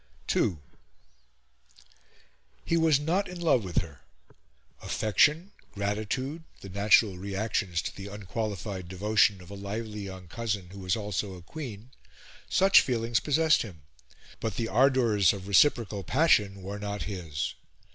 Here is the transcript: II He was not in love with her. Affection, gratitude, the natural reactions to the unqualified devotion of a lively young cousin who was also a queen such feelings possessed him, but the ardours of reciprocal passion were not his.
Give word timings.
II 0.35 0.57
He 2.65 2.75
was 2.75 2.99
not 2.99 3.27
in 3.27 3.39
love 3.39 3.63
with 3.63 3.83
her. 3.83 4.01
Affection, 4.81 5.51
gratitude, 5.73 6.43
the 6.61 6.69
natural 6.69 7.19
reactions 7.19 7.83
to 7.83 7.95
the 7.95 8.07
unqualified 8.07 8.87
devotion 8.87 9.43
of 9.43 9.51
a 9.51 9.55
lively 9.55 10.01
young 10.01 10.27
cousin 10.27 10.71
who 10.71 10.79
was 10.79 10.95
also 10.95 11.35
a 11.35 11.43
queen 11.43 11.91
such 12.49 12.81
feelings 12.81 13.19
possessed 13.19 13.61
him, 13.61 13.83
but 14.39 14.55
the 14.55 14.67
ardours 14.69 15.33
of 15.33 15.47
reciprocal 15.47 16.03
passion 16.03 16.63
were 16.63 16.79
not 16.79 17.03
his. 17.03 17.53